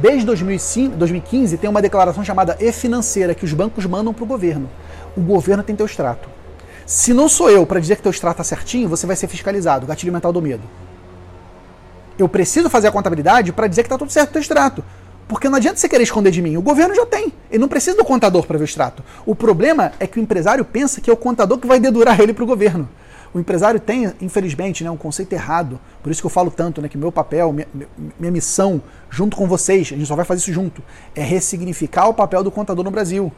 Desde 0.00 0.24
2005, 0.24 0.96
2015 0.96 1.58
tem 1.58 1.68
uma 1.68 1.82
declaração 1.82 2.24
chamada 2.24 2.56
e-financeira 2.58 3.34
que 3.34 3.44
os 3.44 3.52
bancos 3.52 3.84
mandam 3.84 4.14
para 4.14 4.24
o 4.24 4.26
governo. 4.26 4.68
O 5.14 5.20
governo 5.20 5.62
tem 5.62 5.76
teu 5.76 5.84
extrato. 5.84 6.26
Se 6.86 7.12
não 7.12 7.28
sou 7.28 7.50
eu 7.50 7.66
para 7.66 7.78
dizer 7.78 7.96
que 7.96 8.02
teu 8.02 8.10
extrato 8.10 8.40
está 8.40 8.56
certinho, 8.56 8.88
você 8.88 9.06
vai 9.06 9.14
ser 9.14 9.28
fiscalizado. 9.28 9.86
Gatilho 9.86 10.12
mental 10.12 10.32
do 10.32 10.40
medo. 10.40 10.62
Eu 12.18 12.28
preciso 12.28 12.70
fazer 12.70 12.88
a 12.88 12.90
contabilidade 12.92 13.52
para 13.52 13.66
dizer 13.66 13.82
que 13.82 13.88
está 13.88 13.98
tudo 13.98 14.10
certo 14.10 14.30
o 14.30 14.32
teu 14.32 14.40
extrato. 14.40 14.82
Porque 15.28 15.50
não 15.50 15.56
adianta 15.56 15.76
você 15.76 15.88
querer 15.88 16.02
esconder 16.02 16.30
de 16.30 16.40
mim. 16.40 16.56
O 16.56 16.62
governo 16.62 16.94
já 16.94 17.04
tem. 17.04 17.32
Ele 17.50 17.60
não 17.60 17.68
precisa 17.68 17.96
do 17.96 18.04
contador 18.04 18.46
para 18.46 18.56
ver 18.56 18.64
o 18.64 18.66
extrato. 18.66 19.04
O 19.26 19.34
problema 19.34 19.92
é 20.00 20.06
que 20.06 20.18
o 20.18 20.22
empresário 20.22 20.64
pensa 20.64 21.00
que 21.00 21.10
é 21.10 21.12
o 21.12 21.16
contador 21.16 21.58
que 21.58 21.66
vai 21.66 21.78
dedurar 21.78 22.18
ele 22.20 22.32
para 22.32 22.42
o 22.42 22.46
governo. 22.46 22.88
O 23.32 23.38
empresário 23.38 23.78
tem, 23.78 24.12
infelizmente, 24.20 24.82
né, 24.82 24.90
um 24.90 24.96
conceito 24.96 25.32
errado. 25.32 25.78
Por 26.02 26.10
isso 26.10 26.20
que 26.20 26.26
eu 26.26 26.30
falo 26.30 26.50
tanto, 26.50 26.82
né, 26.82 26.88
que 26.88 26.98
meu 26.98 27.12
papel, 27.12 27.52
minha, 27.52 27.68
minha 28.18 28.32
missão, 28.32 28.82
junto 29.08 29.36
com 29.36 29.46
vocês, 29.46 29.88
a 29.92 29.96
gente 29.96 30.06
só 30.06 30.16
vai 30.16 30.24
fazer 30.24 30.40
isso 30.40 30.52
junto, 30.52 30.82
é 31.14 31.22
ressignificar 31.22 32.08
o 32.08 32.14
papel 32.14 32.42
do 32.42 32.50
contador 32.50 32.84
no 32.84 32.90
Brasil. 32.90 33.32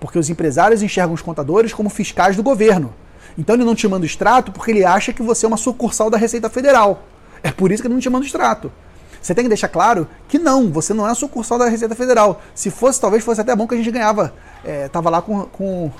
Porque 0.00 0.18
os 0.18 0.28
empresários 0.28 0.82
enxergam 0.82 1.14
os 1.14 1.22
contadores 1.22 1.72
como 1.72 1.88
fiscais 1.88 2.36
do 2.36 2.42
governo. 2.42 2.92
Então 3.38 3.54
ele 3.54 3.64
não 3.64 3.74
te 3.74 3.86
manda 3.86 4.02
o 4.02 4.06
extrato 4.06 4.50
porque 4.50 4.70
ele 4.70 4.84
acha 4.84 5.12
que 5.12 5.22
você 5.22 5.46
é 5.46 5.48
uma 5.48 5.56
sucursal 5.56 6.10
da 6.10 6.18
Receita 6.18 6.48
Federal. 6.48 7.04
É 7.42 7.50
por 7.52 7.70
isso 7.70 7.82
que 7.82 7.86
ele 7.86 7.94
não 7.94 8.00
te 8.00 8.10
manda 8.10 8.24
o 8.24 8.26
extrato. 8.26 8.72
Você 9.20 9.34
tem 9.34 9.44
que 9.44 9.48
deixar 9.48 9.68
claro 9.68 10.06
que 10.28 10.38
não, 10.38 10.70
você 10.70 10.94
não 10.94 11.08
é 11.08 11.14
sucursal 11.14 11.58
da 11.58 11.68
Receita 11.68 11.94
Federal. 11.94 12.40
Se 12.54 12.70
fosse, 12.70 13.00
talvez 13.00 13.24
fosse 13.24 13.40
até 13.40 13.54
bom 13.56 13.66
que 13.66 13.74
a 13.74 13.76
gente 13.76 13.90
ganhava. 13.90 14.32
É, 14.64 14.88
tava 14.88 15.10
lá 15.10 15.20
com, 15.20 15.42
com 15.46 15.90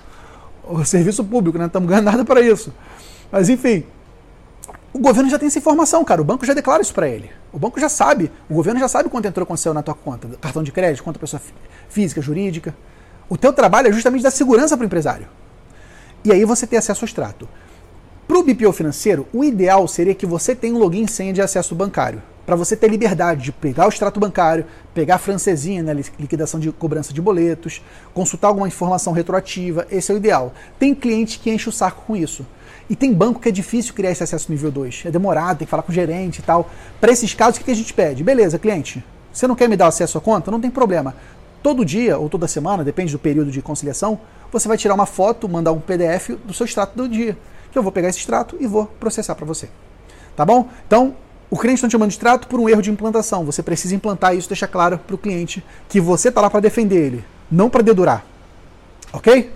o 0.65 0.85
serviço 0.85 1.25
público, 1.25 1.59
né? 1.59 1.63
Não 1.63 1.67
estamos 1.67 1.89
ganhando 1.89 2.05
nada 2.05 2.25
para 2.25 2.41
isso. 2.41 2.73
Mas 3.31 3.49
enfim, 3.49 3.85
o 4.93 4.99
governo 4.99 5.29
já 5.29 5.39
tem 5.39 5.47
essa 5.47 5.59
informação, 5.59 6.05
cara. 6.05 6.21
O 6.21 6.25
banco 6.25 6.47
já 6.47 6.55
declara 6.55 6.83
isso 6.83 6.95
para 6.95 7.09
ele. 7.09 7.31
O 7.53 7.59
banco 7.59 7.79
já 7.81 7.89
sabe, 7.89 8.31
o 8.49 8.55
governo 8.55 8.81
já 8.81 8.89
sabe 8.89 9.09
quanto 9.09 9.27
entrou 9.27 9.47
com 9.47 9.57
seu 9.57 9.73
na 9.75 9.83
tua 9.83 9.95
conta, 9.95 10.29
cartão 10.41 10.63
de 10.63 10.73
crédito, 10.73 11.03
quanto 11.03 11.19
pessoa 11.19 11.41
física, 11.89 12.21
jurídica. 12.21 12.75
O 13.29 13.37
teu 13.37 13.53
trabalho 13.53 13.89
é 13.89 13.93
justamente 13.93 14.23
dar 14.23 14.31
segurança 14.31 14.77
para 14.77 14.85
o 14.85 14.87
empresário. 14.87 15.27
E 16.25 16.33
aí 16.33 16.45
você 16.45 16.67
tem 16.67 16.79
acesso 16.79 17.05
ao 17.05 17.07
extrato. 17.07 17.49
Para 18.27 18.39
o 18.39 18.43
BPO 18.43 18.73
financeiro, 18.73 19.27
o 19.33 19.45
ideal 19.45 19.87
seria 19.87 20.15
que 20.15 20.27
você 20.27 20.55
tenha 20.55 20.75
um 20.75 20.79
login 20.79 21.05
e 21.05 21.09
senha 21.09 21.33
de 21.33 21.41
acesso 21.41 21.75
bancário 21.75 22.23
para 22.47 22.55
você 22.55 22.77
ter 22.77 22.89
liberdade 22.89 23.43
de 23.43 23.53
pegar 23.53 23.87
o 23.87 23.89
extrato 23.89 24.21
bancário, 24.21 24.65
pegar 24.95 25.17
a 25.17 25.19
francesinha 25.19 25.83
na 25.83 25.93
né, 25.93 26.05
liquidação 26.19 26.61
de 26.61 26.71
cobrança 26.71 27.13
de 27.13 27.21
boletos, 27.21 27.83
consultar 28.15 28.49
alguma 28.49 28.69
informação 28.69 29.13
retroativa, 29.13 29.85
esse 29.91 30.13
é 30.13 30.15
o 30.15 30.17
ideal. 30.17 30.55
Tem 30.79 30.95
cliente 30.95 31.41
que 31.41 31.51
enche 31.51 31.69
o 31.69 31.73
saco 31.73 32.05
com 32.07 32.17
isso. 32.17 32.47
E 32.89 32.95
tem 32.95 33.13
banco 33.13 33.41
que 33.41 33.49
é 33.49 33.53
difícil 33.53 33.93
criar 33.93 34.13
esse 34.13 34.23
acesso 34.23 34.51
nível 34.51 34.71
2. 34.71 35.03
É 35.07 35.11
demorado, 35.11 35.59
tem 35.59 35.67
que 35.67 35.71
falar 35.71 35.83
com 35.83 35.91
o 35.91 35.95
gerente 35.95 36.39
e 36.39 36.43
tal. 36.43 36.71
Para 37.01 37.11
esses 37.11 37.35
casos, 37.35 37.61
o 37.61 37.65
que 37.65 37.71
a 37.73 37.75
gente 37.75 37.93
pede? 37.93 38.23
Beleza, 38.23 38.61
cliente, 38.61 39.05
você 39.33 39.49
não 39.49 39.57
quer 39.57 39.69
me 39.69 39.77
dar 39.77 39.89
acesso 39.89 40.17
à 40.17 40.21
conta? 40.21 40.51
Não 40.53 40.61
tem 40.61 40.71
problema. 40.71 41.17
Todo 41.65 41.85
dia 41.85 42.17
ou 42.17 42.29
toda 42.29 42.47
semana, 42.47 42.85
depende 42.85 43.11
do 43.11 43.19
período 43.19 43.51
de 43.51 43.61
conciliação, 43.61 44.21
você 44.53 44.69
vai 44.69 44.79
tirar 44.79 44.95
uma 44.95 45.07
foto, 45.07 45.49
mandar 45.49 45.73
um 45.73 45.81
PDF 45.81 46.31
do 46.45 46.55
seu 46.55 46.65
extrato 46.65 46.97
do 46.97 47.09
dia. 47.09 47.37
Que 47.73 47.79
eu 47.79 47.83
vou 47.83 47.91
pegar 47.91 48.09
esse 48.09 48.21
extrato 48.21 48.57
e 48.61 48.69
vou 48.69 48.87
processar 48.87 49.35
para 49.35 49.45
você. 49.45 49.69
Tá 50.37 50.45
bom? 50.45 50.69
Então, 50.87 51.17
o 51.51 51.57
cliente 51.57 51.83
não 51.83 51.89
te 51.89 51.97
manda 51.97 52.13
extrato 52.13 52.49
por 52.49 52.59
um 52.59 52.69
erro 52.69 52.83
de 52.83 52.91
implantação. 52.91 53.45
Você 53.45 53.63
precisa 53.63 53.95
implantar 53.95 54.35
isso, 54.35 54.49
deixar 54.49 54.67
claro 54.67 54.99
para 54.99 55.15
o 55.15 55.19
cliente 55.19 55.65
que 55.89 56.01
você 56.01 56.29
está 56.29 56.41
lá 56.41 56.51
para 56.51 56.61
defender 56.61 56.97
ele, 56.97 57.25
não 57.51 57.71
para 57.71 57.83
dedurar. 57.83 58.25
Ok? 59.13 59.51